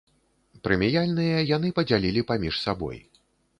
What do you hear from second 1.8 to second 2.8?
падзялілі паміж